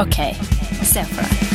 [0.00, 0.16] OK,
[0.88, 1.50] se for deg.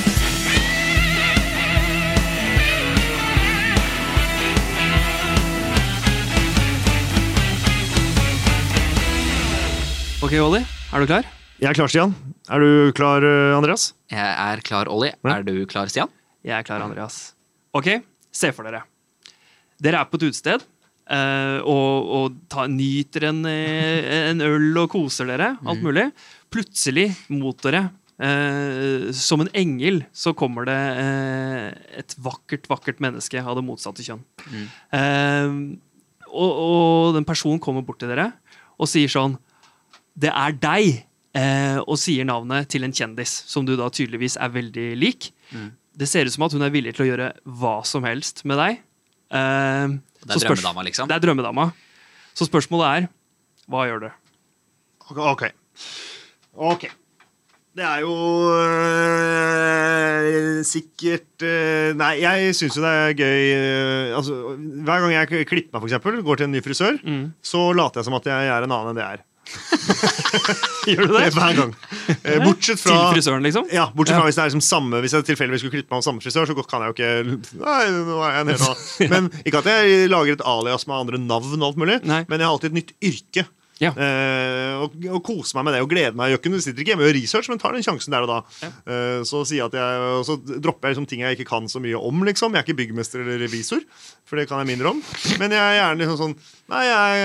[10.22, 11.26] Ok, Olli, er du klar?
[11.58, 12.14] Jeg er klar, Stian.
[12.54, 13.90] Er du klar, eh, Andreas?
[14.14, 15.10] Jeg er klar, Olli.
[15.26, 15.38] Ja.
[15.40, 16.10] Er du klar, Stian?
[16.46, 17.34] Jeg er klar, Andreas.
[17.74, 17.90] Ok,
[18.30, 18.84] se for dere.
[19.82, 20.62] Dere er på et utested
[21.10, 25.56] eh, og, og ta, nyter en, eh, en øl og koser dere.
[25.66, 26.12] Alt mulig.
[26.54, 27.88] Plutselig mot dere,
[28.20, 34.06] eh, som en engel, så kommer det eh, et vakkert, vakkert menneske av det motsatte
[34.06, 34.24] kjønn.
[34.92, 35.52] Eh,
[36.28, 38.32] og, og den personen kommer bort til dere
[38.78, 39.38] og sier sånn
[40.18, 41.04] Det er deg!
[41.38, 45.28] Eh, og sier navnet til en kjendis som du da tydeligvis er veldig lik.
[45.98, 47.28] Det ser ut som at hun er villig til å gjøre
[47.60, 48.80] hva som helst med deg.
[49.30, 49.88] Eh,
[50.24, 51.08] Det er drømmedama, liksom?
[51.10, 51.68] Det er drømmedama.
[52.38, 53.08] Så spørsmålet er
[53.70, 54.10] hva gjør du?
[55.14, 55.44] Ok.
[56.58, 56.88] Ok.
[57.78, 58.10] Det er jo
[58.58, 64.34] øh, sikkert øh, Nei, jeg syns jo det er gøy øh, altså,
[64.88, 66.98] Hver gang jeg klipper meg, eksempel, går til en ny frisør,
[67.46, 69.22] så later jeg som at jeg er en annen enn det jeg er.
[70.90, 71.30] Gjør du det?
[71.38, 71.72] Hver gang.
[72.44, 73.70] Bortsett fra Til frisøren, liksom?
[73.72, 76.08] Ja, bortsett fra hvis det er liksom samme Hvis jeg tilfeldigvis skulle klippe meg hos
[76.10, 77.12] samme frisør, så kan jeg jo ikke
[77.62, 78.82] Nei, nå er jeg en helt annen.
[79.14, 82.22] Men Ikke at jeg lager et alias med andre navn, og alt mulig Nei.
[82.28, 83.42] men jeg har alltid et nytt yrke.
[83.84, 83.92] Ja.
[83.94, 86.34] Eh, og, og kose meg med det og glede meg.
[86.34, 88.40] Jeg sitter ikke hjemme og gjør research, men tar den sjansen der og da.
[88.66, 91.70] Eh, så, sier jeg at jeg, og så dropper jeg liksom ting jeg ikke kan
[91.72, 92.26] så mye om.
[92.28, 93.84] liksom Jeg er ikke byggmester eller revisor,
[94.28, 95.04] for det kan jeg mindre om.
[95.42, 97.20] Men jeg er gjerne liksom sånn Nei, jeg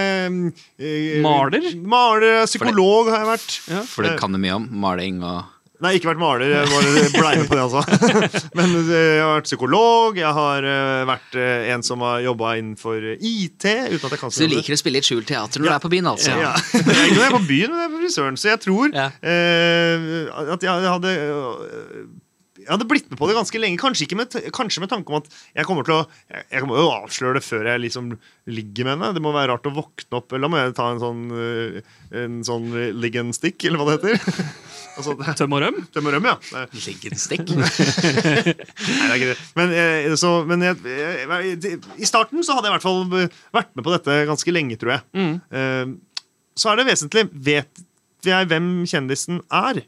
[0.79, 1.65] eh, Maler?
[1.83, 3.57] Maler, Psykolog har jeg vært.
[3.73, 3.81] Ja.
[3.89, 4.69] For det kan du mye om.
[4.85, 5.41] Maling og
[5.83, 6.53] Nei, ikke vært maler.
[6.53, 7.83] Jeg bare blei med på det, altså.
[8.59, 10.21] Men eh, jeg har vært psykolog.
[10.21, 13.67] Jeg har eh, vært eh, en som har jobba innenfor IT.
[13.67, 15.83] Uten at jeg kan Så du liker å spille litt skjult teater når du er
[15.83, 16.37] på byen, altså?
[16.39, 16.53] Ja.
[16.79, 18.39] Er ikke når jeg er på byen, men jeg er på frisøren.
[18.39, 19.09] Så jeg tror Ja.
[19.27, 21.17] eh, at jeg hadde
[22.63, 23.79] jeg hadde blitt med på det ganske lenge.
[23.81, 26.77] Kanskje, ikke med, kanskje med tanke om at jeg kommer til å Jeg, jeg må
[26.79, 28.13] jo avsløre det før jeg liksom
[28.55, 29.09] ligger med henne.
[29.17, 31.25] Det må være rart å våkne opp Eller da må jeg ta en sånn
[32.23, 32.69] En sånn
[33.03, 34.47] ligg and stick, eller hva det heter.
[34.97, 35.79] altså, Tøm og røm?
[35.95, 36.35] Tøm og røm, ja.
[36.55, 37.53] Legg en Liggenstick.
[37.59, 37.69] Nei,
[38.55, 39.39] det er ikke det.
[39.59, 43.41] Men, eh, så, men jeg, jeg, i starten så hadde jeg i hvert fall eh,
[43.55, 45.07] vært med på dette ganske lenge, tror jeg.
[45.13, 45.97] Mm.
[46.59, 47.83] så er det vesentlig Vet
[48.27, 49.83] jeg hvem kjendisen er?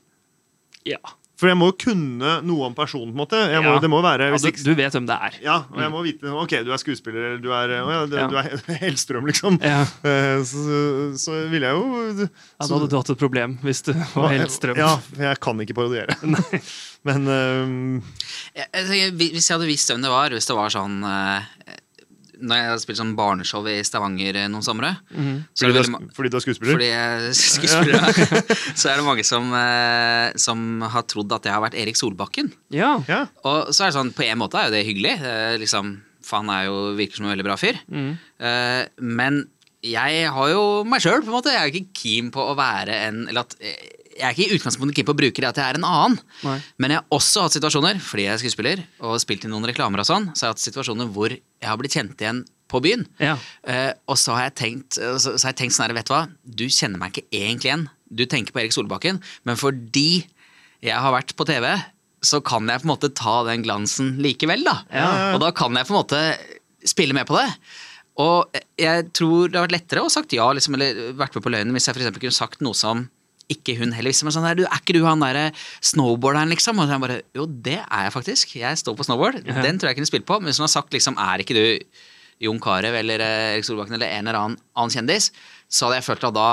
[0.89, 1.01] Ja.
[1.41, 3.11] For jeg må jo kunne noe om personen.
[3.11, 3.79] på en måte jeg må, Ja.
[3.83, 5.39] Det må være hvis Altså, du vet hvem det er.
[5.43, 8.15] ja, og jeg må vite Ok, du er skuespiller, eller du er, å ja, du,
[8.17, 8.27] Ja.
[8.31, 9.59] du er Hellstrøm, liksom.
[9.63, 9.81] Ja.
[10.07, 10.79] Eh, så,
[11.19, 11.85] så ville jeg jo
[12.23, 12.29] Ja,
[12.63, 14.79] da hadde du hatt et problem hvis du var Hellstrøm.
[14.79, 16.15] Ja, jeg kan ikke parodiere.
[17.09, 18.03] Men um,
[18.55, 21.51] Jeg, jeg hvis jeg hadde visst hvem det var, hvis det var sånn eh,
[22.45, 26.31] Når jeg har spilt sånn barneshow i Stavanger eh, noen somre så fordi, veldig fordi
[26.33, 26.77] du er skuespiller?
[26.77, 28.09] Fordi jeg er skuespiller,
[28.81, 32.53] så er det mange som, eh, som har trodd at jeg har vært Erik Solbakken.
[32.75, 32.97] Ja.
[33.11, 33.25] Ja.
[33.49, 35.17] Og så er det sånn, på en måte er jo det hyggelig.
[35.25, 37.81] Eh, liksom, for han er jo, virker som en veldig bra fyr.
[37.91, 39.45] Eh, men
[39.85, 41.53] jeg har jo meg sjøl, på en måte.
[41.53, 44.47] Jeg er jo ikke keen på å være en Eller at eh, jeg er ikke
[44.47, 46.19] i utgangspunktet keen på å bruke det at jeg er en annen.
[46.47, 46.57] Nei.
[46.83, 50.03] Men jeg har også hatt situasjoner, fordi jeg er skuespiller og spilt i noen reklamer
[50.03, 53.07] og sånn, så har jeg hatt situasjoner hvor jeg har blitt kjent igjen på byen.
[53.23, 53.35] Ja.
[53.67, 56.15] Uh, og så har jeg tenkt, så, så har jeg tenkt sånn her, vet du
[56.15, 57.89] hva, du kjenner meg ikke egentlig igjen.
[58.15, 60.25] Du tenker på Erik Solbakken, men fordi
[60.85, 61.67] jeg har vært på TV,
[62.25, 64.79] så kan jeg på en måte ta den glansen likevel, da.
[65.35, 66.21] Og da kan jeg på en måte
[66.89, 67.49] spille med på det.
[68.23, 71.53] Og jeg tror det har vært lettere å sagt ja, liksom, eller vært med på
[71.53, 73.09] løgnen, hvis jeg for kunne sagt noe som
[73.53, 74.15] ikke hun heller.
[74.25, 75.49] Men sånn der, du, er ikke du han derre
[75.85, 76.81] snowboarderen, liksom?
[76.81, 78.57] Og så jeg bare Jo, det er jeg faktisk.
[78.61, 79.41] Jeg står på snowboard.
[79.45, 80.39] Den tror jeg kunne spilt på.
[80.41, 81.65] Men hvis hun har sagt liksom Er ikke du
[82.43, 85.29] Jon Carew eller eh, Erik Solbakken eller en eller annen, annen kjendis,
[85.71, 86.49] så hadde jeg følt at da,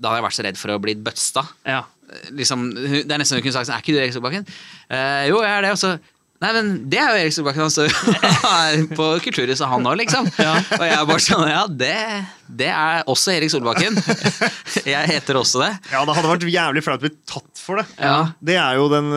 [0.00, 1.44] da hadde jeg vært så redd for å bli bøtsta.
[1.68, 1.82] ja.
[2.34, 4.42] Liksom, det er nesten hun kunne sagt sånn Er ikke du Erik Solbakken?
[4.90, 5.76] Eh, jo, jeg er det.
[5.76, 5.92] Og så
[6.40, 7.62] Nei, men det er jo Erik Solbakken.
[7.68, 10.26] Han står på Kulturhuset, han òg, liksom.
[10.26, 11.92] Og jeg er bare sånn Ja, det,
[12.58, 13.96] det er også Erik Solbakken.
[14.94, 15.70] Jeg heter også det.
[15.92, 17.86] Ja, det hadde vært jævlig flaut å bli tatt for det.
[18.00, 18.32] Ja.
[18.42, 19.10] Det er jo den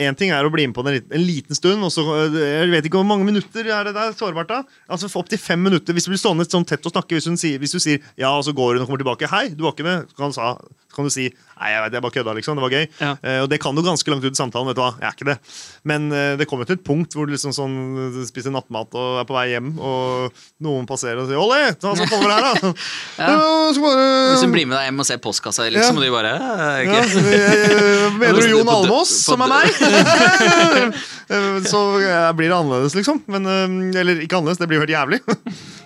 [0.00, 2.70] Én ting er å bli med på det en liten, stund, og så øh, Jeg
[2.72, 4.62] vet ikke hvor mange minutter er det der sårbart, da?
[4.90, 5.92] Altså Opptil fem minutter.
[5.92, 8.44] Hvis du blir stående sånn tett og snakke, hvis, sier, hvis du sier ja, og
[8.46, 10.96] så går hun og kommer tilbake 'Hei, du var ikke med', så kan, sa, så
[10.96, 12.56] kan du si 'Nei, jeg vet, jeg bare kødda', liksom.
[12.56, 12.86] Det var gøy.
[13.00, 13.10] Ja.
[13.20, 14.70] Uh, og det kan du ganske langt ut i samtalen.
[14.70, 15.38] vet du hva, Jeg er ikke det.
[15.84, 17.76] Men uh, det kommer til et punkt hvor du liksom sånn
[18.24, 20.32] spiser nattmat og er på vei hjem, og
[20.64, 22.59] noen passerer og sier 'Olli, ta så kommer her, da'.
[22.62, 23.30] Ja.
[23.74, 26.32] så bare, Hvis hun blir med deg hjem og ser postkassa, liksom, og du bare
[26.36, 26.86] okay.
[26.90, 29.66] ja, eh, Mener du Jon Almås, som er meg?
[31.30, 33.20] Eh, Så eh, blir det annerledes, liksom.
[33.30, 35.20] Men, eh, eller ikke annerledes, det blir jo helt jævlig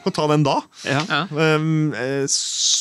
[0.09, 0.55] å ta den da.
[0.89, 1.03] ja.
[1.05, 1.19] Ja.
[1.29, 2.25] Um, eh,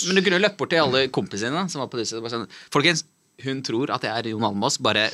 [0.08, 2.22] Men du kunne jo løpt bort til alle kompisene dine som var på huset.
[2.24, 3.04] Bare sånn, Folkens,
[3.44, 4.80] hun tror at jeg er Jon Almaas.
[4.80, 5.10] Bare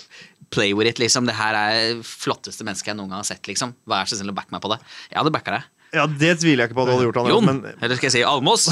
[0.53, 1.25] play with it, liksom.
[1.25, 3.73] Det her er flotteste mennesket jeg noen gang har sett, liksom.
[3.89, 4.79] Vær så snill å backe meg på det.
[5.09, 5.67] Jeg hadde backa deg.
[5.95, 7.19] Ja, Det tviler jeg ikke på at du hadde gjort.
[7.24, 7.50] Andreas, Jon!
[7.50, 8.69] Men Eller skal jeg si Almås?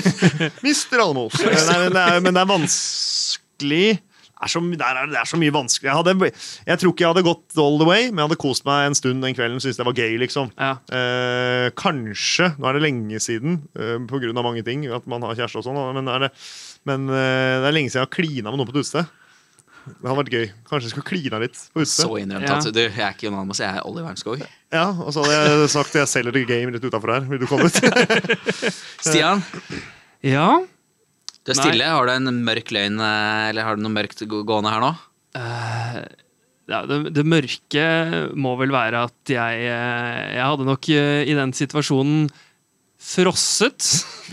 [0.66, 1.40] Mister Almås.
[1.40, 3.84] Nei, men, det er, men det er vanskelig
[4.40, 5.88] det er, så, det, er, det er så mye vanskelig.
[5.90, 6.28] Jeg, hadde,
[6.64, 8.96] jeg tror ikke jeg hadde gått all the way, men jeg hadde kost meg en
[8.96, 9.60] stund den kvelden.
[9.60, 10.48] Syntes det var gøy, liksom.
[10.56, 10.70] Ja.
[10.96, 15.60] Eh, kanskje, nå er det lenge siden, eh, av mange ting, at man har kjæreste
[15.60, 16.30] og sånn, men, er det,
[16.88, 19.12] men eh, det er lenge siden jeg har klina med noen på et utested.
[19.86, 20.46] Det hadde vært gøy.
[20.68, 22.58] Kanskje jeg skulle klina litt på Så innrømt Ja.
[22.58, 24.44] at du, jeg er ikke Jon Almaas, jeg er Olli Wermskog.
[24.72, 27.28] Ja, og så hadde jeg sagt at jeg selger The game litt utafor her.
[27.30, 27.80] Vil du komme ut?
[29.06, 29.42] Stian,
[30.22, 30.48] ja.
[30.60, 31.62] du er Nei.
[31.64, 31.92] stille.
[31.92, 34.92] Har du en mørk løgn, eller har du noe mørkt gående her nå?
[35.30, 36.04] Uh,
[36.70, 37.84] ja, det, det mørke
[38.38, 42.28] må vel være at jeg eh, Jeg hadde nok eh, i den situasjonen
[43.00, 43.86] frosset,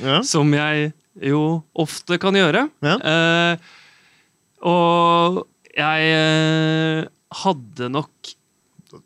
[0.04, 0.20] ja.
[0.28, 0.92] som jeg
[1.24, 2.66] jo ofte kan gjøre.
[2.84, 2.96] Ja.
[3.00, 3.76] Eh,
[4.66, 5.44] og
[5.78, 7.04] jeg eh,
[7.44, 8.32] hadde nok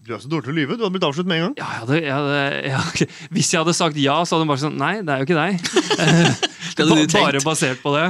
[0.05, 0.77] Du er så dårlig til å lyve.
[0.77, 1.55] Du hadde blitt avslørt med en gang.
[1.59, 4.63] ja, jeg hadde, jeg hadde, jeg, Hvis jeg hadde sagt ja, så hadde hun bare
[4.63, 5.51] sånn Nei, det er jo ikke deg.
[6.77, 8.05] Hva hadde du Ba- Bare basert på det.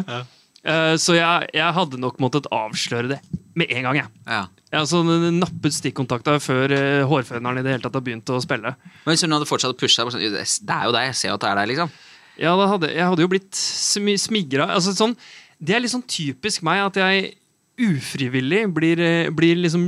[0.62, 3.22] Eh, så jeg, jeg hadde nok måttet avsløre det
[3.58, 3.98] med en gang.
[4.04, 4.12] jeg.
[4.30, 4.44] Ja.
[4.72, 8.72] Jeg altså nappet stikkontakta før uh, hårføneren i det hele tatt har begynt å spille.
[9.04, 11.34] Men hvis hun hadde fortsatt å pushe deg, sånn, det er jo deg, jeg ser
[11.34, 11.92] at det er deg, liksom.
[12.40, 14.70] Ja, da hadde, Jeg hadde jo blitt smi smigra.
[14.78, 15.18] Altså, sånn,
[15.62, 17.36] det er litt sånn typisk meg at jeg
[17.82, 19.86] ufrivillig blir, eh, blir liksom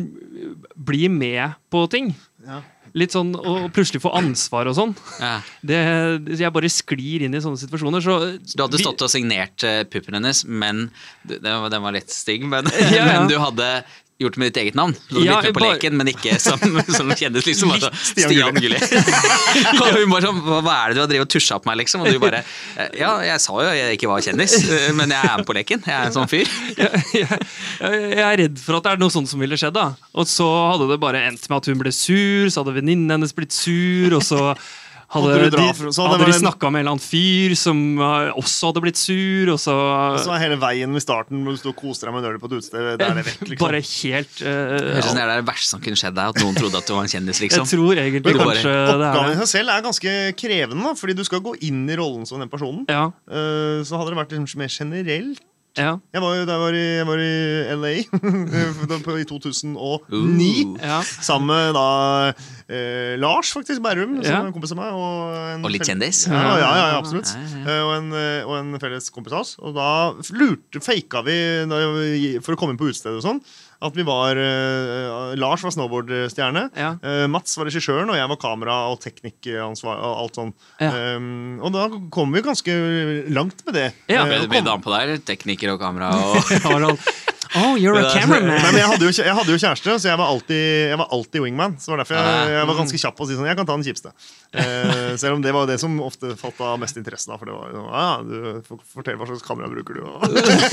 [0.75, 2.09] Blir med på ting.
[2.45, 2.57] Ja.
[2.93, 4.91] Litt sånn, Og plutselig få ansvar og sånn.
[5.21, 5.37] Ja.
[5.63, 5.77] Det,
[6.37, 8.03] jeg bare sklir inn i sånne situasjoner.
[8.03, 10.91] Så, Så du hadde vi- stått og signert uh, puppen hennes, men
[11.25, 13.05] den var, den var litt stygg, men, Ja, ja.
[13.05, 13.83] men du hadde
[14.25, 14.95] gjort det med ditt eget navn.
[15.23, 16.59] Ja, med på bare- leken, men ikke som,
[16.97, 17.45] som kjendis.
[17.49, 17.73] Liksom.
[17.75, 18.79] Litt Stian Stian Gulli.
[19.81, 21.79] og hun bare sånn, hva hva er det du har drevet og tusja på meg,
[21.83, 22.03] liksom?
[22.05, 25.29] Og du bare eh, Ja, jeg sa jo jeg ikke var kjendis, eh, men jeg
[25.31, 25.83] er med på leken.
[25.85, 26.49] Jeg er en sånn fyr.
[26.81, 27.41] jeg, jeg,
[27.83, 29.75] jeg er redd for at det er noe sånt som ville skjedd.
[29.77, 33.11] da Og så hadde det bare endt med at hun ble sur, så hadde venninnen
[33.17, 34.53] hennes blitt sur, og så
[35.13, 38.71] hadde de, så det hadde de snakka med en eller annen fyr som uh, også
[38.71, 39.75] hadde blitt sur, og så
[40.25, 42.49] Så er hele veien ved starten hvor du og koser deg med en øl på
[42.51, 42.89] et utested.
[42.99, 43.63] Det er det vekk, liksom.
[43.63, 46.43] Bare helt uh, Høres ut som det er det verste som kunne skjedd deg, at
[46.43, 47.67] noen trodde at du var en kjendis, liksom.
[47.67, 50.93] Jeg tror egentlig bare- kanskje det er Oppgaven i seg selv er ganske krevende, da,
[50.99, 52.85] fordi du skal gå inn i rollen som den personen.
[52.89, 55.39] Ja, Uh, Så hadde det vært liksom mer generelt.
[55.77, 57.33] Ja, Jeg var jo var i, jeg var i
[57.73, 57.93] LA
[59.21, 59.79] i 2009.
[60.13, 60.77] Uh.
[60.77, 60.99] ja.
[61.25, 62.33] Sammen med da
[62.69, 64.39] eh, Lars faktisk Bærum, som Ja.
[64.43, 64.93] er en kompis av meg.
[64.93, 66.27] Og, en Og litt kjendis.
[66.29, 67.33] Ja, ja, ja, ja absolutt.
[67.33, 69.55] Ja, ja, Eh, Og, en, eh, og en felles kompis av oss.
[69.63, 69.89] Og da
[70.37, 71.37] lurte, faka vi
[71.69, 73.41] da vi- for å komme inn på utestedet og sånn.
[73.83, 76.67] At vi var uh, Lars var snowboardstjerne.
[76.79, 76.93] Ja.
[77.03, 79.99] Uh, Mats var regissøren, og jeg var kamera- og teknikkansvar.
[79.99, 80.53] og alt sånn.
[80.79, 80.91] Ja.
[81.17, 82.77] Um, og da kom vi ganske
[83.33, 83.89] langt med det.
[84.11, 84.23] Ja.
[84.29, 85.17] Ble ble an på deg?
[85.27, 86.99] Tekniker og kamera og Harald.
[87.53, 88.55] Oh, you're a Nei, cameraman!
[88.65, 91.43] men jeg hadde, jo, jeg hadde jo kjæreste, så jeg var alltid, jeg var alltid
[91.43, 91.75] wingman.
[91.77, 93.75] Så var derfor jeg, jeg var ganske kjapp på å si sånn Jeg kan ta
[93.77, 94.09] den kjipeste.
[94.57, 97.29] Eh, selv om det var det som ofte falt av mest interesse.
[97.29, 100.01] Da, for det var jo ah, du, for- Fortell hva slags kamera bruker du.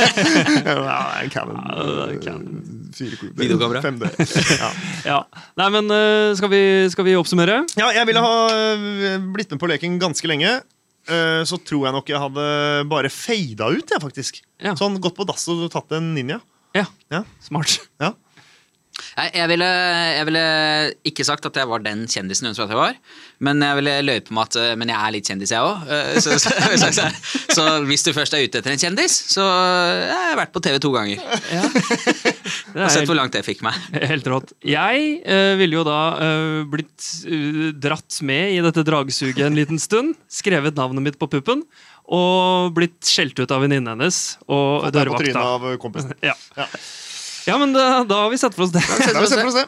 [0.65, 2.80] ja, en Canon.
[2.91, 3.31] Ja, Canon.
[3.31, 3.31] 4K.
[3.39, 3.83] Videokamera.
[3.87, 4.11] 5D.
[4.61, 4.71] Ja.
[5.07, 5.19] Ja.
[5.61, 7.63] Nei, men uh, skal, vi, skal vi oppsummere?
[7.79, 10.59] ja, jeg ville ha eh, blitt med på leken ganske lenge.
[11.11, 12.47] Eh, Så tror jeg nok jeg hadde
[12.91, 14.43] bare fada ut, jeg, faktisk.
[14.61, 14.75] Ja.
[14.79, 16.41] Sånn gått på dass og tatt en ninja.
[16.77, 17.25] Ja, Ja.
[17.43, 17.79] smart.
[17.99, 18.13] Ja.
[19.19, 19.69] Nei, jeg ville,
[20.15, 20.45] jeg ville
[21.11, 23.19] ikke sagt at jeg var den kjendisen hun trodde at jeg var.
[23.41, 25.91] Men jeg ville løpe med at eh, Men jeg er litt kjendis, jeg òg.
[26.21, 26.53] Så, så,
[26.83, 27.09] så, så,
[27.57, 30.63] så hvis du først er ute etter en kjendis, så jeg har jeg vært på
[30.65, 31.23] TV to ganger.
[31.51, 31.65] Ja.
[32.85, 33.77] Og sett hvor langt det fikk meg.
[34.11, 34.55] helt rått.
[34.67, 39.81] Jeg uh, ville jo da uh, blitt uh, dratt med i dette dragsuget en liten
[39.83, 40.17] stund.
[40.31, 41.65] Skrevet navnet mitt på puppen.
[42.11, 44.19] Og blitt skjelt ut av venninnen hennes
[44.51, 45.45] og dørvakta.
[45.45, 46.17] av kompisen.
[46.27, 46.35] Ja.
[46.59, 46.67] Ja.
[47.47, 48.83] Ja, men da, da har vi sett for oss det.
[48.89, 49.67] Da har vi sett for oss det.